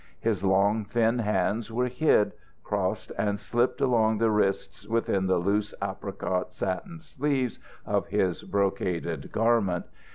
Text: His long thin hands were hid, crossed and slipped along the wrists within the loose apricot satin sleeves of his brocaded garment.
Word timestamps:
His 0.19 0.43
long 0.43 0.83
thin 0.83 1.19
hands 1.19 1.71
were 1.71 1.85
hid, 1.87 2.31
crossed 2.63 3.11
and 3.19 3.39
slipped 3.39 3.81
along 3.81 4.17
the 4.17 4.31
wrists 4.31 4.87
within 4.87 5.27
the 5.27 5.37
loose 5.37 5.75
apricot 5.79 6.55
satin 6.55 6.99
sleeves 6.99 7.59
of 7.85 8.07
his 8.07 8.41
brocaded 8.41 9.31
garment. 9.31 9.85